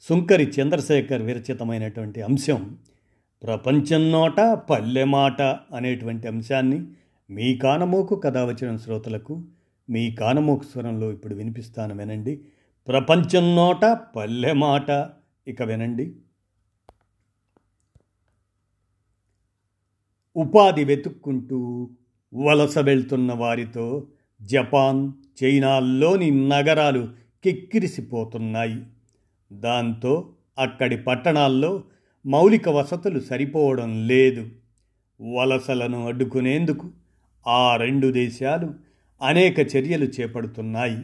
[0.00, 2.78] సుంకరి చంద్రశేఖర్ విరచితమైనటువంటి అంశం
[3.42, 6.86] ప్రపంచం నోట పల్లె మాట అనేటువంటి అంశాన్ని
[7.30, 9.42] మీ కానమోకు కథ వచ్చిన శ్రోతలకు
[9.90, 12.44] మీ కానమోకు స్వరంలో ఇప్పుడు వినిపిస్తాను వినండి.
[12.88, 13.84] ప్రపంచం నోట
[14.16, 15.10] పల్లె మాట
[15.46, 16.16] ఇక వినండి.
[20.36, 21.90] ఉపాధి వెతుక్కుంటూ
[22.34, 24.06] వలస వెళ్తున్న వారితో
[24.42, 25.12] జపాన్
[25.44, 27.08] చైనాల్లోని నగరాలు
[27.44, 28.82] కిక్కిరిసిపోతున్నాయి.
[29.52, 31.82] దాంతో అక్కడి పట్టణాల్లో
[32.26, 34.48] మౌలిక వసతులు సరిపోవడం లేదు.
[35.34, 36.90] వలసలను అడ్డుకునేందుకు
[37.46, 38.74] ఆ రెండు దేశాలు
[39.22, 40.98] అనేక చర్యలు చేపడుతున్నాయి.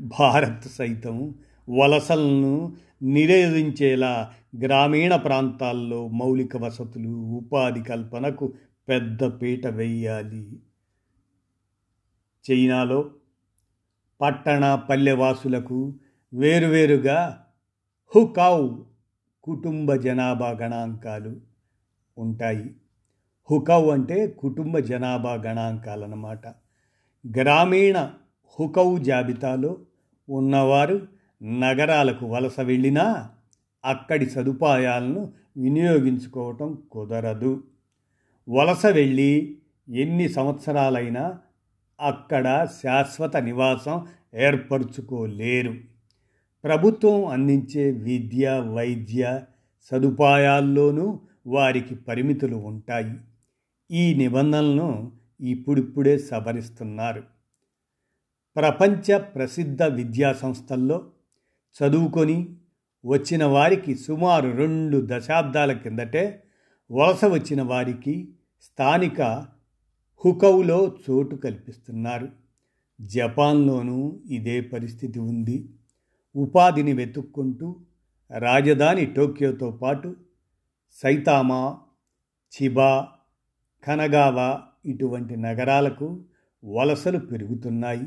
[0.00, 1.34] భారత్ సైతం
[1.70, 4.32] వలసలను నిరోధించేలా
[4.62, 8.52] గ్రామీణ ప్రాంతాల్లో మౌలిక వసతులు ఉపాధి కల్పనకు
[8.88, 10.60] పెద్ద పీట వేయాలి.
[12.50, 13.10] చైనాలో
[14.20, 15.98] పట్టణ పల్లెవాసులకు
[16.34, 17.46] వేరువేరుగా
[18.14, 18.78] హుకావ్
[19.44, 21.36] కుటుంబ జనాభా గణాంకాలు
[22.18, 22.74] ఉంటాయి.
[23.50, 26.46] హుకవ్ అంటే కుటుంబ జనాభా గణాంకాలు అన్నమాట.
[27.24, 28.12] గ్రామీణ
[28.60, 29.78] హుకవ్ జాబితాలో
[30.28, 31.08] ఉన్నవారు
[31.42, 33.30] నగరాలకు వలస వెళ్ళినా
[33.84, 37.64] అక్కడి సదుపాయాలను వినియోగించుకోవటం కుదరదు.
[38.48, 41.38] వలస వెళ్ళి ఎన్ని సంవత్సరాలైనా
[42.00, 45.89] అక్కడ శాశ్వత నివాసం ఏర్పరచుకోలేరు.
[46.64, 49.40] ప్రభుత్వం అందించే విద్య వైద్య
[49.90, 53.14] సదుపాయాల్లోనూ వారికి పరిమితులు ఉంటాయి.
[53.90, 57.22] ఈ నిబంధనలను ఇప్పుడిప్పుడే సవరిస్తున్నారు.
[58.56, 61.10] ప్రపంచ ప్రసిద్ధ విద్యా సంస్థల్లో
[61.82, 62.56] చదువుకొని
[63.04, 66.42] వచ్చిన వారికి సుమారు రెండు దశాబ్దాల కిందటే
[66.92, 68.28] వలస వచ్చిన వారికి
[68.62, 69.22] స్థానిక
[70.24, 72.28] హుకౌలో చోటు కల్పిస్తున్నారు.
[73.00, 75.68] జపాన్లోనూ ఇదే పరిస్థితి ఉంది.
[76.36, 77.76] ఉపాధిని వెతుక్కుంటూ
[78.38, 80.16] రాజధాని టోక్యోతో పాటు
[81.02, 81.78] సైతామా
[82.52, 83.08] చిబా
[83.84, 86.22] కనగావా ఇటువంటి నగరాలకు
[86.64, 88.06] వలసలు పెరుగుతున్నాయి.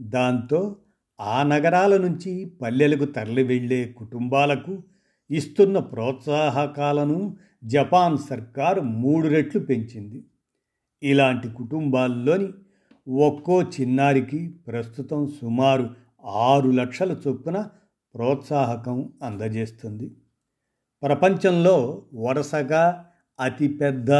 [0.00, 0.76] దాంతో
[1.20, 4.82] ఆ నగరాల నుంచి పల్లెలకు తరలి వెళ్ళే కుటుంబాలకు
[5.30, 10.24] ఇస్తున్న ప్రోత్సాహకాలను జపాన్ సర్కారు మూడు రెట్లు పెంచింది.
[11.02, 12.48] ఇలాంటి కుటుంబాల్లోని
[13.12, 15.90] ఒక్కో చిన్నారికి ప్రస్తుతం సుమారు
[16.28, 17.70] ఆరు లక్షల చొప్పున
[18.14, 20.10] ప్రోత్సాహకం అందజేస్తుంది.
[21.02, 23.04] ప్రపంచంలో వరుసగా
[23.40, 24.10] అతిపెద్ద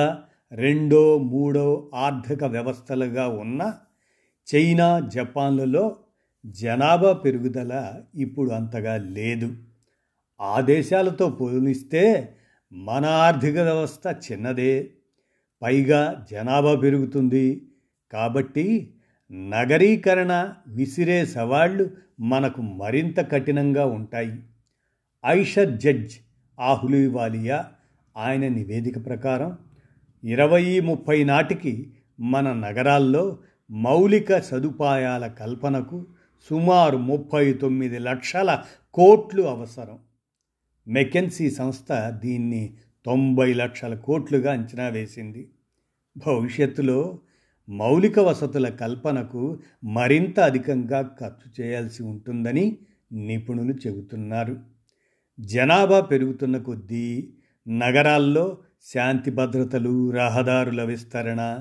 [0.53, 3.75] రెండో మూడో ఆర్థిక వ్యవస్థలుగా ఉన్న
[4.55, 5.97] చైనా జపాన్లలో
[6.47, 9.57] జనాభా పెరుగుదల ఇప్పుడు అంతగా లేదు.
[10.41, 12.35] ఆ దేశాలతో పోలిస్తే
[12.73, 14.91] మన ఆర్థిక వ్యవస్థ చిన్నదే.
[15.63, 17.63] పైగా జనాభా పెరుగుతుంది
[18.13, 18.95] కాబట్టి
[19.33, 21.91] నగరీకరణ విసిరే సవాళ్ళు
[22.21, 24.33] మనకు మరింత కఠినంగా ఉంటాయి.
[25.27, 26.15] ఐషర్ జడ్జ్
[26.61, 27.67] ఆహులివాలియా
[28.17, 29.59] ఆయన నివేదిక ప్రకారం
[30.25, 33.39] ఇరవై ముప్పై నాటికి మన నగరాల్లో
[33.71, 36.07] మౌలిక సదుపాయాల కల్పనకు
[36.51, 38.63] సుమారు ముప్పై తొమ్మిది లక్షల
[38.95, 39.99] కోట్లు అవసరం.
[40.89, 42.75] మెకెన్సీ సంస్థ దీన్ని
[43.07, 45.49] తొంభై లక్షల కోట్లుగా అంచనా వేసింది.
[46.17, 47.19] భవిష్యత్తులో
[47.69, 52.79] మౌలిక వసతుల కల్పనకు మరింత అధికంగా ఖర్చు చేయాల్సి ఉంటుందని
[53.13, 54.57] నిపుణులు చెబుతున్నారు.
[55.41, 57.31] జనాభా పెరుగుతున్న కొద్దీ
[57.69, 58.59] నగరాల్లో
[58.95, 61.59] శాంతి భద్రతలు రహదారుల విస్తరణ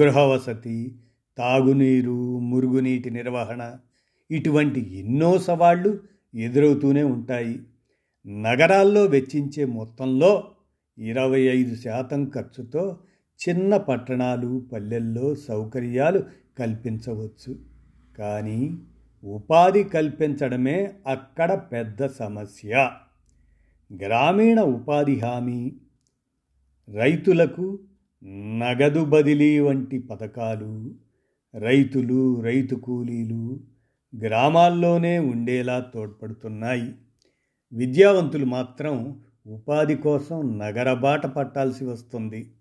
[0.00, 0.98] గృహవసతి
[1.38, 3.76] తాగునీరు మురుగునీటి నిర్వహణ
[4.30, 6.00] ఇటువంటి ఎన్నో సవాళ్ళు
[6.34, 7.60] ఎదురవుతూనే ఉంటాయి.
[8.26, 10.50] నగరాల్లో వెచ్చించే మొత్తంలో
[10.98, 12.98] ఇరవై ఐదు శాతం ఖర్చుతో
[13.48, 16.24] చిన్న పట్టణాలు పల్లెల్లో సౌకర్యాలు
[16.58, 17.58] కల్పించవచ్చు.
[18.18, 18.78] కానీ
[19.24, 22.90] ఉపాధి కల్పించడమే అక్కడ పెద్ద సమస్య.
[24.04, 25.72] గ్రామీణ ఉపాధి హామీ
[26.94, 27.78] రైతులకు
[28.34, 30.94] నగదు బదిలీ వంటి పథకాలు
[31.58, 33.60] రైతులు రైతు కూలీలు
[34.24, 36.92] గ్రామాల్లోనే ఉండేలా తోడ్పడుతున్నాయి.
[37.72, 42.52] విద్యావంతులు మాత్రం ఉపాధి కోసం నగరబాట పట్టాల్సి వస్తుంది.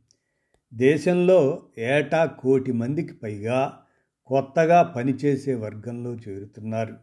[0.75, 3.79] దేశంలో ఏటా కోటి మందికి పైగా
[4.27, 6.97] కొత్తగా పనిచేసే వర్గంలో చేరుతున్నారు.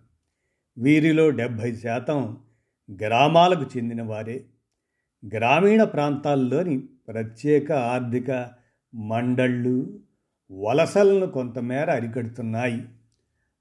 [0.79, 2.37] వీరిలో డెబ్భై శాతం
[3.03, 4.45] గ్రామాలకు చెందిన వారే.
[5.35, 8.51] గ్రామీణ ప్రాంతాల్లోని ప్రత్యేక ఆర్థిక
[8.95, 10.01] మండళ్ళు
[10.53, 12.85] వలసలను కొంతమేర అరికడుతున్నాయి.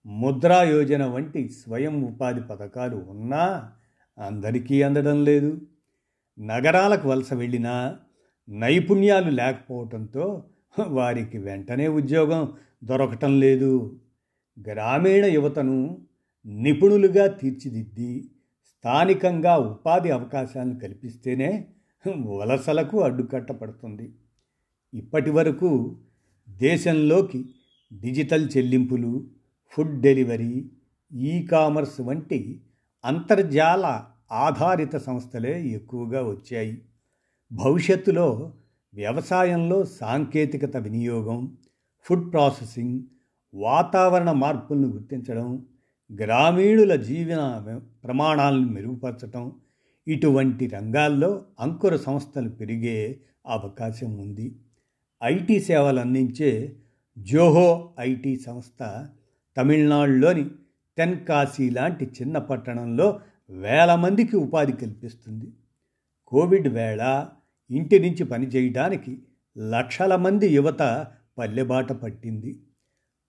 [0.05, 3.71] ముద్రా యోజన వంటి స్వయం ఉపాధి పథకాలు ఉన్నా
[4.19, 5.61] అందరికీ అందడం లేదు.
[6.39, 7.97] నగరాలకు వలస వెళ్ళినా
[8.49, 10.43] నైపుణ్యాలు లేకపోవడంతో
[10.87, 12.53] వారికి వెంటనే ఉద్యోగం
[12.83, 14.01] దొరకటం లేదు.
[14.57, 15.97] గ్రామీణ యువతను
[16.45, 18.23] నిపుణులుగా తీర్చిదిద్ది
[18.67, 21.65] స్థానికంగా ఉపాధి అవకాశాలను కల్పిస్తేనే
[22.07, 24.13] వలసలకు అడ్డుకట్టపడుతుంది
[24.93, 25.97] ఇప్పటి వరకు
[26.49, 27.45] దేశంలోకి
[27.93, 29.27] డిజిటల్ చెల్లింపులు
[29.69, 30.71] ఫుడ్ డెలివరీ
[31.13, 32.61] ఈ కామర్స్ వంటి
[33.05, 36.81] అంతర్జాల ఆధారిత సంస్థలే ఎక్కువగా వచ్చాయి.
[37.53, 38.53] భవిష్యత్తులో
[38.93, 41.57] వ్యవసాయంలో సాంకేతికత వినియోగం
[42.05, 43.01] ఫుడ్ ప్రాసెసింగ్
[43.53, 45.65] వాతావరణ మార్పులను గుర్తించడం
[46.11, 47.41] గ్రామీణుల జీవన
[48.03, 49.51] ప్రమాణాలను మెరుగుపరచడం
[50.07, 54.55] ఇటువంటి రంగాల్లో అంకుర సంస్థలు పెరిగే అవకాశం ఉంది.
[55.23, 56.75] ఐటీ సేవలు అందించే
[57.17, 59.07] జోహో ఐటీ సంస్థ
[59.57, 60.45] తమిళనాడులోని
[60.97, 63.19] తెన్కాశీ లాంటి చిన్న పట్టణంలో
[63.49, 65.47] వేల మందికి ఉపాధి కల్పిస్తుంది.
[66.27, 67.29] కోవిడ్ వేళ
[67.71, 69.17] ఇంటి నుంచి పనిచేయడానికి
[69.57, 71.07] లక్షల మంది యువత
[71.37, 72.59] పల్లెబాట పట్టింది.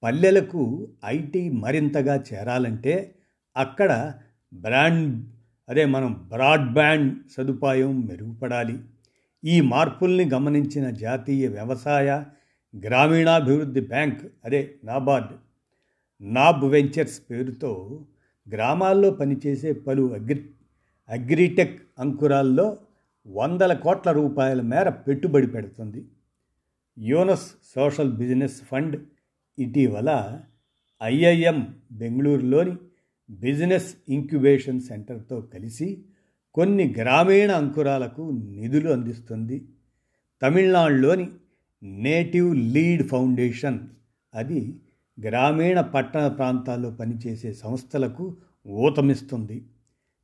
[0.02, 3.14] పల్లెలకు ఐటీ మరింతగా చేరాలంటే
[3.56, 4.12] అక్కడ
[4.54, 5.26] బ్రాండ్
[5.68, 8.78] అదే మనం బ్రాడ్బ్యాండ్ సదుపాయం మెరుగుపడాలి.
[9.44, 12.24] ఈ మార్పుల్ని గమనించిన జాతీయ వ్యవసాయ
[12.74, 15.32] గ్రామీణాభివృద్ధి బ్యాంక్ అదే నాబార్డ్
[16.20, 18.04] నాబ్ వెంచర్స్ పేరుతో
[18.48, 20.50] గ్రామాల్లో పనిచేసే పలు అగ్రి
[21.08, 22.76] అగ్రిటెక్ అంకురాల్లో
[23.26, 26.04] వందల కోట్ల రూపాయల మేర పెట్టుబడి పెడుతుంది.
[26.98, 29.06] యోనస్ సోషల్ బిజినెస్ ఫండ్
[29.58, 30.40] ఇటీవల
[31.02, 32.76] ఐఐఎం బెంగళూరులోని
[33.30, 36.04] బిజినెస్ ఇంక్యుబేషన్ సెంటర్తో కలిసి
[36.54, 39.64] కొన్ని గ్రామీణ అంకురాలకు నిధులు అందిస్తుంది.
[40.42, 41.28] తమిళనాడులోని
[41.82, 43.80] నేటివ్ లీడ్ ఫౌండేషన్
[44.34, 44.80] అది
[45.20, 48.36] గ్రామీణ పట్టణ ప్రాంతాల్లో పనిచేసే సంస్థలకు
[48.68, 49.64] ఊతమిస్తుంది.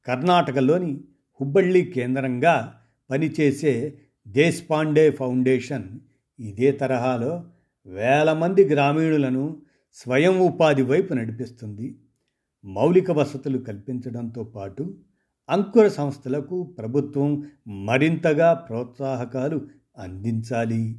[0.07, 1.01] కర్ణాటకలోని
[1.41, 2.78] హుబ్బళ్ళి కేంద్రంగా
[3.11, 5.99] పనిచేసే దేశ్పాండే ఫౌండేషన్
[6.41, 7.45] ఇదే తరహాలో
[7.87, 9.57] వేల మంది గ్రామీణులను
[9.95, 11.99] స్వయం ఉపాధి వైపు నడిపిస్తుంది.
[12.65, 14.97] మౌలిక వసతులు కల్పించడంతో పాటు
[15.49, 19.69] అంకుర సంస్థలకు ప్రభుత్వం మరింతగా ప్రోత్సాహకాలు
[19.99, 20.99] అందించాలి.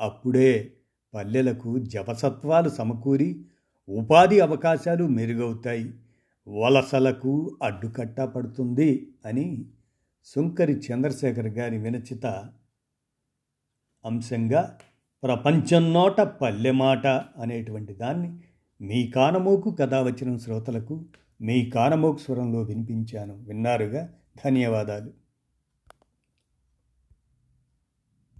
[0.00, 0.72] అప్పుడే
[1.14, 3.44] పల్లెలకు జపసత్వాలు సమకూరి
[3.88, 5.94] ఉపాధి అవకాశాలు మెరుగవుతాయి.
[6.48, 9.66] వలసలకు అడ్డుకట్ట పడుతుంది అని
[10.24, 12.26] సుంకరి చంద్రశేఖర్ గారి వినచిత
[14.04, 14.78] అంశంగా
[15.22, 18.40] ప్రపంచం నోట పల్లెమాట అనేటువంటి దాన్ని
[18.80, 21.04] మీ కానమోకు కథ వచ్చిన శ్రోతలకు
[21.40, 23.34] మీ కానమోకు స్వరంలో వినిపించాను.
[23.34, 24.14] విన్నారుగా?
[24.44, 25.19] ధన్యవాదాలు.